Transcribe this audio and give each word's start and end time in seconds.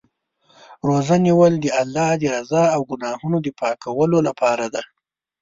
روژه 0.87 1.17
نیول 1.25 1.53
د 1.59 1.65
الله 1.81 2.09
د 2.21 2.23
رضا 2.35 2.63
او 2.75 2.81
ګناهونو 2.89 3.37
د 3.41 3.47
پاکولو 3.59 4.17
لپاره 4.27 4.65
دی. 4.73 4.83